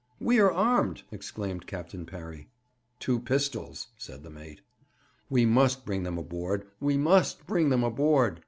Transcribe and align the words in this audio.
'We 0.19 0.39
are 0.39 0.51
armed,' 0.51 1.03
exclaimed 1.11 1.67
Captain 1.67 2.07
Parry. 2.07 2.49
'Two 2.99 3.19
pistols,' 3.19 3.89
said 3.99 4.23
the 4.23 4.31
mate. 4.31 4.61
'We 5.29 5.45
must 5.45 5.85
bring 5.85 6.01
them 6.01 6.17
aboard 6.17 6.65
we 6.79 6.97
must 6.97 7.45
bring 7.45 7.69
them 7.69 7.83
aboard!' 7.83 8.39